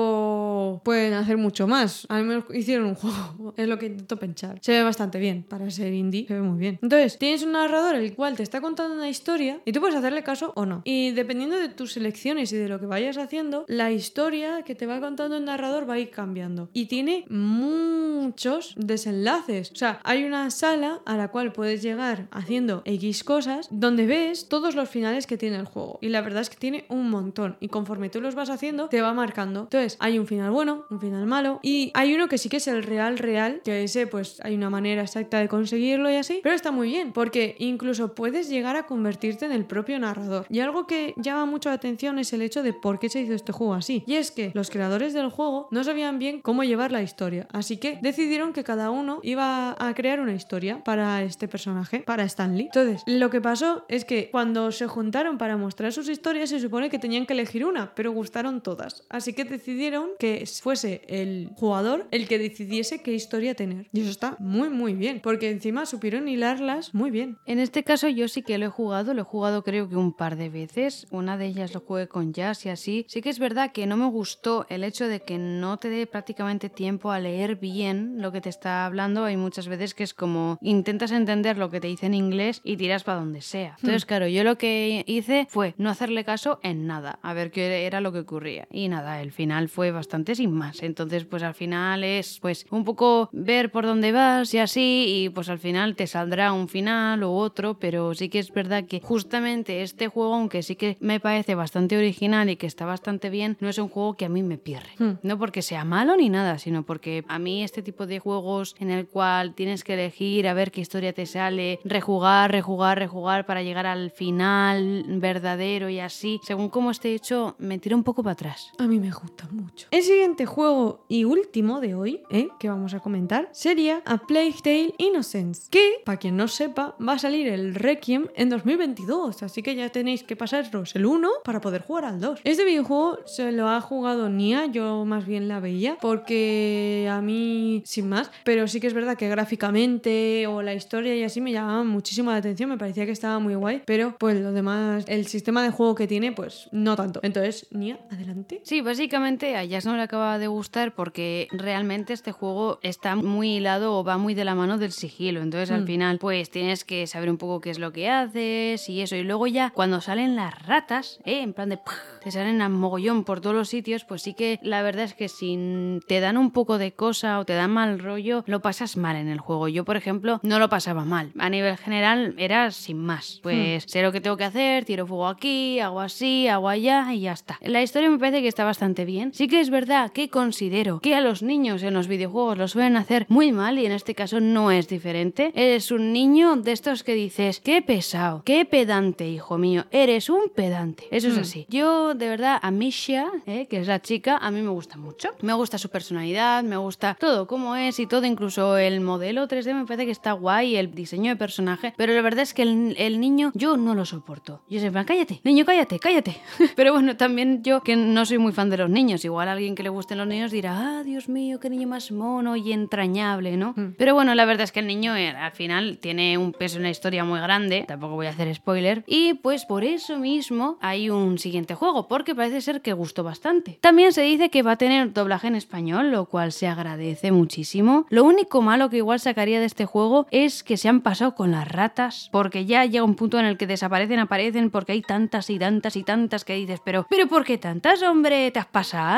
[0.84, 2.06] pueden hacer mucho más.
[2.08, 4.58] Al menos hicieron un juego, es lo que intento pensar.
[4.60, 6.78] Se ve bastante bien, para ser indie, se ve muy bien.
[6.82, 10.22] Entonces, tienes un narrador el cual te está contando una historia y tú puedes hacerle
[10.22, 10.82] caso o no.
[10.84, 14.86] Y dependiendo de tus elecciones y de lo que vayas haciendo, la historia que te
[14.86, 16.70] va contando el narrador va a ir cambiando.
[16.72, 19.70] Y tiene muchos desenlaces.
[19.72, 24.48] O sea, hay una sala a la cual puedes llegar haciendo X cosas donde ves
[24.48, 25.98] todos los finales que tiene el juego.
[26.00, 27.56] Y la verdad es que tiene un montón.
[27.60, 29.62] Y conforme tú los vas haciendo, te va marcando.
[29.62, 31.60] Entonces, hay un final bueno, un final malo.
[31.62, 33.60] Y hay uno que sí que es el real, real.
[33.64, 36.40] Que ese, pues, hay una manera exacta de conseguirlo y así.
[36.42, 40.46] Pero está muy bien, porque incluso puedes llegar a convertirte en el propio narrador.
[40.48, 43.34] Y algo que llama mucho la atención es el hecho de por qué se hizo
[43.34, 44.04] este juego así.
[44.06, 47.46] Y es que los creadores del juego no sabían bien cómo llevar la historia.
[47.52, 52.24] Así que decidieron que cada uno iba a crear una historia para este personaje, para
[52.24, 52.66] Stanley.
[52.66, 56.90] Entonces, lo que pasó es que cuando se juntaron para mostrar sus historias, se supone
[56.90, 59.04] que tenían que elegir una, pero gustaron todas.
[59.08, 59.79] Así que decidieron
[60.18, 63.88] que fuese el jugador el que decidiese qué historia tener.
[63.92, 67.38] Y eso está muy, muy bien, porque encima supieron hilarlas muy bien.
[67.46, 70.12] En este caso yo sí que lo he jugado, lo he jugado creo que un
[70.12, 73.06] par de veces, una de ellas lo jugué con Jazz y así.
[73.08, 76.06] Sí que es verdad que no me gustó el hecho de que no te dé
[76.06, 79.24] prácticamente tiempo a leer bien lo que te está hablando.
[79.24, 82.76] Hay muchas veces que es como intentas entender lo que te dice en inglés y
[82.76, 83.76] tiras para donde sea.
[83.78, 87.86] Entonces, claro, yo lo que hice fue no hacerle caso en nada, a ver qué
[87.86, 88.68] era lo que ocurría.
[88.70, 90.82] Y nada, el final fue bastante sin más.
[90.82, 95.28] Entonces, pues al final es pues un poco ver por dónde vas y así y
[95.30, 99.00] pues al final te saldrá un final u otro, pero sí que es verdad que
[99.00, 103.56] justamente este juego, aunque sí que me parece bastante original y que está bastante bien,
[103.60, 104.90] no es un juego que a mí me pierre.
[104.98, 105.12] Hmm.
[105.22, 108.90] No porque sea malo ni nada, sino porque a mí este tipo de juegos en
[108.90, 113.62] el cual tienes que elegir a ver qué historia te sale, rejugar, rejugar, rejugar para
[113.62, 118.32] llegar al final verdadero y así, según cómo esté hecho, me tira un poco para
[118.32, 118.72] atrás.
[118.78, 119.59] A mí me gusta mucho.
[119.90, 122.48] El siguiente juego y último de hoy, ¿eh?
[122.58, 127.14] que vamos a comentar, sería A Plague Tale Innocence, que, para quien no sepa, va
[127.14, 131.60] a salir el Requiem en 2022, así que ya tenéis que pasaros el 1 para
[131.60, 132.40] poder jugar al 2.
[132.44, 137.82] Este videojuego se lo ha jugado Nia, yo más bien la veía, porque a mí,
[137.84, 141.52] sin más, pero sí que es verdad que gráficamente o la historia y así me
[141.52, 145.26] llamaba muchísimo la atención, me parecía que estaba muy guay, pero pues lo demás, el
[145.26, 147.20] sistema de juego que tiene, pues no tanto.
[147.22, 148.60] Entonces, Nia, adelante.
[148.64, 153.56] Sí, básicamente a Jazz no le acaba de gustar porque realmente este juego está muy
[153.56, 155.40] hilado o va muy de la mano del sigilo.
[155.42, 155.86] Entonces al Mm.
[155.86, 159.16] final pues tienes que saber un poco qué es lo que haces y eso.
[159.16, 161.40] Y luego ya cuando salen las ratas, ¿eh?
[161.42, 161.78] en plan de...
[162.22, 165.28] te salen a mogollón por todos los sitios, pues sí que la verdad es que
[165.28, 169.16] si te dan un poco de cosa o te dan mal rollo, lo pasas mal
[169.16, 169.68] en el juego.
[169.68, 171.32] Yo, por ejemplo, no lo pasaba mal.
[171.38, 173.40] A nivel general era sin más.
[173.42, 177.20] Pues sé lo que tengo que hacer, tiro fuego aquí, hago así, hago allá y
[177.20, 177.58] ya está.
[177.62, 179.29] La historia me parece que está bastante bien.
[179.32, 182.96] Sí que es verdad que considero que a los niños en los videojuegos lo suelen
[182.96, 185.52] hacer muy mal y en este caso no es diferente.
[185.54, 190.50] Eres un niño de estos que dices, qué pesado, qué pedante, hijo mío, eres un
[190.54, 191.04] pedante.
[191.10, 191.40] Eso es Hmm.
[191.40, 191.66] así.
[191.68, 195.30] Yo, de verdad, a Misha, eh, que es la chica, a mí me gusta mucho.
[195.42, 199.74] Me gusta su personalidad, me gusta todo cómo es y todo, incluso el modelo 3D
[199.74, 202.94] me parece que está guay, el diseño de personaje, pero la verdad es que el,
[202.98, 204.62] el niño yo no lo soporto.
[204.68, 206.36] Yo siempre, cállate, niño, cállate, cállate.
[206.76, 209.82] pero bueno, también yo que no soy muy fan de los niños, igual alguien que
[209.82, 213.74] le gusten los niños dirá, ah, Dios mío, qué niño más mono y entrañable, ¿no?
[213.76, 213.94] Mm.
[213.96, 216.84] Pero bueno, la verdad es que el niño eh, al final tiene un peso en
[216.84, 221.10] la historia muy grande, tampoco voy a hacer spoiler, y pues por eso mismo hay
[221.10, 223.78] un siguiente juego, porque parece ser que gustó bastante.
[223.80, 228.06] También se dice que va a tener doblaje en español, lo cual se agradece muchísimo.
[228.10, 231.50] Lo único malo que igual sacaría de este juego es que se han pasado con
[231.50, 235.50] las ratas, porque ya llega un punto en el que desaparecen, aparecen, porque hay tantas
[235.50, 238.50] y tantas y tantas que dices, pero, pero ¿por qué tantas, hombre?
[238.50, 239.09] ¿Te has pasado?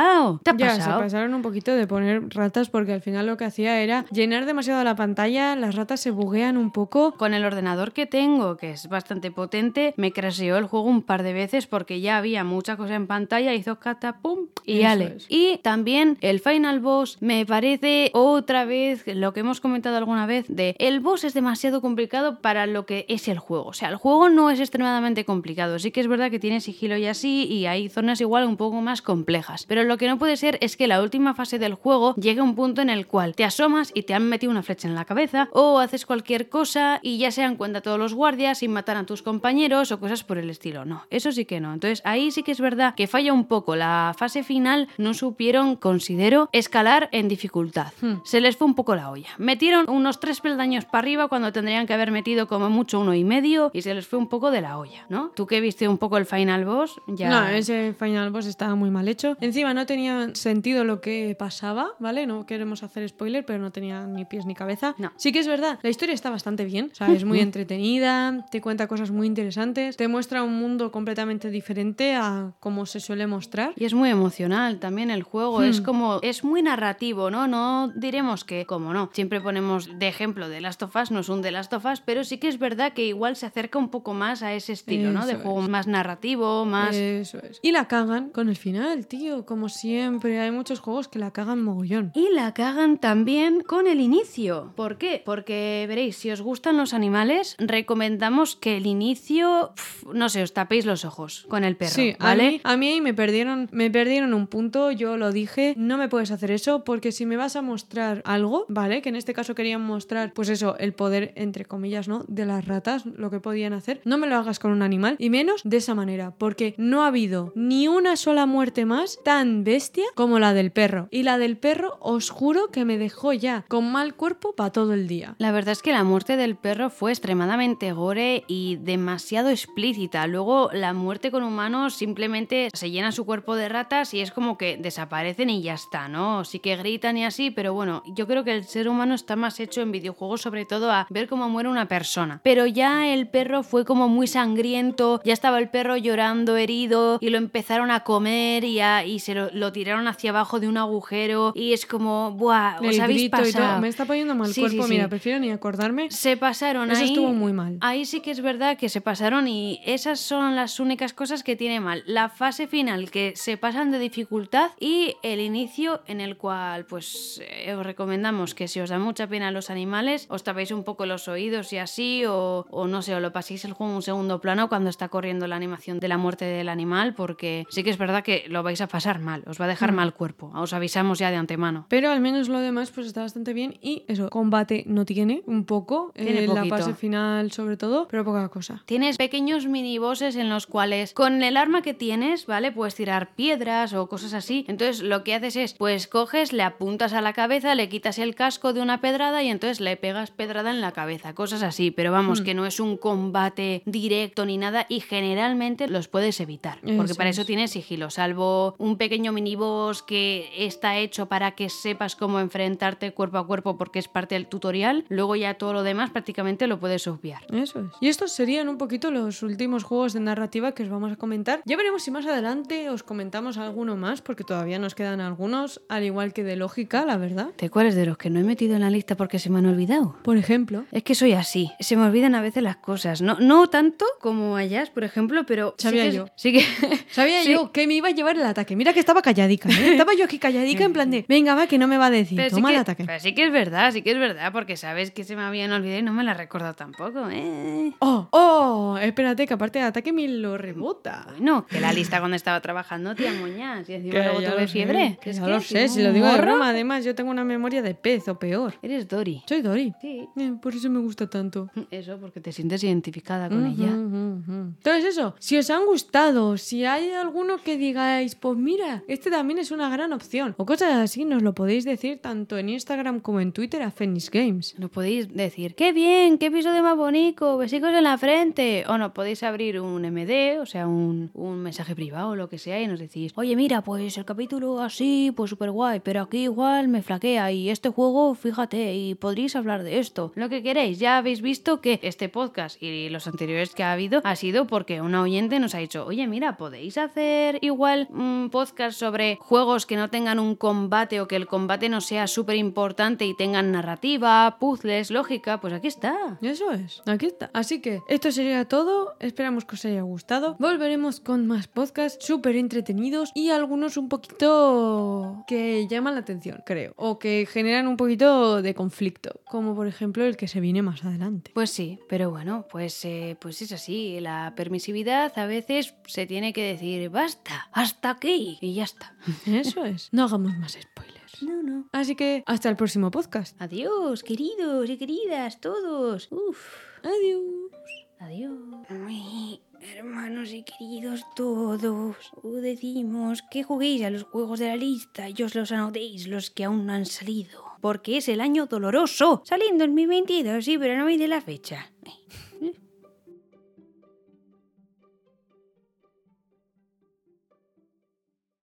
[0.42, 0.98] ¿Te has Ya, pasado?
[0.98, 4.46] se pasaron un poquito de poner ratas porque al final lo que hacía era llenar
[4.46, 7.12] demasiado la pantalla, las ratas se buguean un poco.
[7.14, 11.22] Con el ordenador que tengo, que es bastante potente, me crasheó el juego un par
[11.22, 15.14] de veces porque ya había mucha cosa en pantalla, hizo catapum y Eso ale.
[15.16, 15.26] es.
[15.28, 20.46] Y también el Final Boss me parece otra vez lo que hemos comentado alguna vez
[20.48, 23.66] de el boss es demasiado complicado para lo que es el juego.
[23.66, 25.78] O sea, el juego no es extremadamente complicado.
[25.78, 28.80] Sí que es verdad que tiene sigilo y así y hay zonas igual un poco
[28.80, 29.64] más complejas.
[29.66, 32.44] Pero lo que no puede ser es que la última fase del juego llegue a
[32.44, 35.04] un punto en el cual te asomas y te han metido una flecha en la
[35.04, 38.96] cabeza o haces cualquier cosa y ya se dan cuenta todos los guardias sin matar
[38.96, 40.84] a tus compañeros o cosas por el estilo.
[40.84, 41.72] No, eso sí que no.
[41.72, 43.76] Entonces ahí sí que es verdad que falla un poco.
[43.76, 47.92] La fase final no supieron, considero, escalar en dificultad.
[48.00, 48.16] Hmm.
[48.24, 49.30] Se les fue un poco la olla.
[49.38, 53.24] Metieron unos tres peldaños para arriba cuando tendrían que haber metido como mucho uno y
[53.24, 55.30] medio y se les fue un poco de la olla, ¿no?
[55.34, 57.28] Tú que viste un poco el final boss, ya...
[57.28, 59.36] No, ese Final Boss estaba muy mal hecho.
[59.40, 62.26] Encima no tenía sentido lo que pasaba, ¿vale?
[62.26, 64.94] No queremos hacer spoiler, pero no tenía ni pies ni cabeza.
[64.98, 65.12] No.
[65.16, 67.40] Sí que es verdad, la historia está bastante bien, o sea, es muy
[67.76, 73.00] entretenida, te cuenta cosas muy interesantes, te muestra un mundo completamente diferente a como se
[73.00, 73.72] suele mostrar.
[73.76, 75.64] Y es muy emocional también el juego, Hmm.
[75.64, 77.46] es como, es muy narrativo, ¿no?
[77.48, 81.28] No diremos que, como no, siempre ponemos de ejemplo de Last of Us, no es
[81.28, 83.88] un de Last of Us, pero sí que es verdad que igual se acerca un
[83.90, 85.26] poco más a ese estilo, ¿no?
[85.26, 86.94] De juego más narrativo, más...
[86.94, 87.58] Eso es.
[87.62, 90.40] Y la cagan con el final, tío, como siempre.
[90.40, 92.12] Hay muchos juegos que la cagan mogollón.
[92.14, 94.72] Y la cagan también con el inicio.
[94.76, 95.22] ¿Por qué?
[95.24, 100.52] Porque veréis, si os gustan los animales, recomendamos que el inicio, pf, no sé, os
[100.52, 102.50] tapéis los ojos con el perro, Sí, a ¿vale?
[102.50, 106.30] mí, a mí me perdieron, me perdieron un punto, yo lo dije, no me puedes
[106.30, 109.02] hacer eso porque si me vas a mostrar algo, ¿vale?
[109.02, 112.24] Que en este caso querían mostrar, pues eso, el poder, entre comillas, ¿no?
[112.28, 115.28] De las ratas, lo que podían hacer, no me lo hagas con un animal y
[115.30, 120.04] menos de esa manera, porque no ha habido ni una sola muerte más tan bestia
[120.14, 121.08] como la del perro.
[121.10, 124.94] Y la del perro, os juro que me dejó ya con mal cuerpo para todo
[124.94, 125.34] el día.
[125.38, 130.26] La verdad es que la muerte del perro fue extremadamente gore y demasiado explícita.
[130.26, 134.58] Luego la muerte con humanos simplemente se llena su cuerpo de ratas y es como
[134.58, 136.44] que desaparecen y ya está, ¿no?
[136.44, 139.60] Sí que gritan y así, pero bueno, yo creo que el ser humano está más
[139.60, 142.40] hecho en videojuegos sobre todo a ver cómo muere una persona.
[142.42, 147.30] Pero ya el perro fue como muy sangriento, ya estaba el perro llorando, herido y
[147.30, 151.52] lo empezaron a comer y, y se lo, lo tiraron hacia abajo de un agujero
[151.54, 152.78] y es como, ¡buah!
[152.80, 153.80] Os El habéis grito y todo, pasado.
[153.80, 156.10] me está poniendo mal Sí, cuerpo, sí, mira, prefiero ni acordarme.
[156.10, 157.08] Se pasaron Eso ahí.
[157.08, 157.78] estuvo muy mal.
[157.80, 161.56] Ahí sí que es verdad que se pasaron y esas son las únicas cosas que
[161.56, 162.02] tiene mal.
[162.06, 167.40] La fase final que se pasan de dificultad y el inicio en el cual pues
[167.44, 171.06] eh, os recomendamos que si os da mucha pena los animales os tapéis un poco
[171.06, 174.02] los oídos y así o, o no sé, o lo paséis el juego en un
[174.02, 177.90] segundo plano cuando está corriendo la animación de la muerte del animal porque sí que
[177.90, 180.50] es verdad que lo vais a pasar mal, os va a dejar mal cuerpo.
[180.54, 181.86] Os avisamos ya de antemano.
[181.88, 185.64] Pero al menos lo demás pues está bastante bien y eso, combate no tiene un
[185.64, 188.82] poco, Tiene en la fase final sobre todo, pero poca cosa.
[188.86, 192.72] Tienes pequeños minibosses en los cuales con el arma que tienes, ¿vale?
[192.72, 194.64] Puedes tirar piedras o cosas así.
[194.68, 198.34] Entonces lo que haces es, pues coges, le apuntas a la cabeza, le quitas el
[198.34, 201.34] casco de una pedrada y entonces le pegas pedrada en la cabeza.
[201.34, 201.90] Cosas así.
[201.90, 202.44] Pero vamos, Hmm.
[202.44, 206.78] que no es un combate directo ni nada y generalmente los puedes evitar.
[206.80, 207.38] Porque Eso para es.
[207.38, 208.10] eso tienes sigilo.
[208.10, 213.76] Salvo un pequeño miniboss que está hecho para que sepas cómo enfrentarte cuerpo a cuerpo
[213.76, 215.04] porque es parte del tutorial.
[215.08, 217.42] Luego ya todo lo demás prácticamente lo puedes obviar.
[217.52, 217.86] Eso es.
[218.00, 221.60] Y estos serían un poquito los últimos juegos de narrativa que os vamos a comentar.
[221.64, 226.04] Ya veremos si más adelante os comentamos alguno más, porque todavía nos quedan algunos, al
[226.04, 227.48] igual que de lógica, la verdad.
[227.58, 229.66] ¿De cuáles de los que no he metido en la lista porque se me han
[229.66, 230.16] olvidado?
[230.22, 233.20] Por ejemplo, Es que soy así, se me olvidan a veces las cosas.
[233.22, 235.74] No, no tanto como a Jazz, por ejemplo, pero.
[235.78, 236.26] sí Sabía que- yo.
[236.36, 236.60] Sí que.
[237.10, 237.52] sabía Sí.
[237.52, 238.76] yo que me iba a llevar el ataque.
[238.76, 239.72] Mira que estaba calladica, ¿eh?
[239.92, 242.36] Estaba yo aquí calladica en plan de, venga, va, que no me va a decir.
[242.36, 243.04] Pero sí, Toma que, el ataque.
[243.04, 245.70] pero sí que es verdad, sí que es verdad, porque sabes que se me habían
[245.72, 247.92] olvidado y no me la recuerdo tampoco, ¿eh?
[247.98, 251.26] Oh, oh, espérate, que aparte de ataque me lo rebota.
[251.30, 255.18] Bueno, que la lista cuando estaba trabajando, tía Muñas, y encima luego tuve fiebre.
[255.20, 256.70] que ya lo sé, si lo digo de broma.
[256.70, 258.74] Además, yo tengo una memoria de pez o peor.
[258.82, 259.42] Eres Dory.
[259.46, 259.92] Soy Dory.
[260.00, 260.28] Sí.
[260.36, 261.70] Eh, por eso me gusta tanto.
[261.90, 263.88] Eso, porque te sientes identificada con ella.
[263.88, 269.58] Entonces eso, si os han gustado, si hay alguno que digáis, pues mira, este también
[269.58, 273.40] es una gran opción, o cosas así, nos lo podéis decir tanto en Instagram como
[273.40, 274.74] en Twitter a Phoenix Games.
[274.78, 278.84] Nos podéis decir, qué bien, qué episodio más bonito, besicos en la frente.
[278.88, 282.58] O no, podéis abrir un MD, o sea, un, un mensaje privado o lo que
[282.58, 286.44] sea, y nos decís, oye, mira, pues el capítulo así, pues súper guay, pero aquí
[286.44, 290.32] igual me flaquea y este juego, fíjate, y podréis hablar de esto.
[290.34, 294.20] Lo que queréis, ya habéis visto que este podcast y los anteriores que ha habido
[294.24, 298.81] ha sido porque una oyente nos ha dicho, oye, mira, podéis hacer igual un podcast
[298.90, 303.24] sobre juegos que no tengan un combate o que el combate no sea súper importante
[303.24, 306.38] y tengan narrativa, puzzles, lógica, pues aquí está.
[306.42, 307.50] Eso es, aquí está.
[307.52, 310.56] Así que esto sería todo, esperamos que os haya gustado.
[310.58, 316.94] Volveremos con más podcasts súper entretenidos y algunos un poquito que llaman la atención, creo,
[316.96, 321.04] o que generan un poquito de conflicto, como por ejemplo el que se viene más
[321.04, 321.50] adelante.
[321.54, 324.18] Pues sí, pero bueno, pues, eh, pues es así.
[324.20, 329.16] La permisividad a veces se tiene que decir, basta, hasta aquí, y ya está.
[329.46, 331.42] Eso es, no hagamos más spoilers.
[331.42, 331.88] No, no.
[331.92, 333.60] Así que hasta el próximo podcast.
[333.60, 336.28] Adiós, queridos y queridas, todos.
[336.30, 336.58] Uf.
[337.02, 337.72] Adiós.
[338.20, 338.52] Adiós.
[338.88, 345.28] Ay, hermanos y queridos todos, os decimos que juguéis a los juegos de la lista
[345.28, 347.64] y os los anotéis los que aún no han salido.
[347.80, 349.42] Porque es el año doloroso.
[349.44, 351.91] Saliendo en 2022, sí, pero no me de la fecha.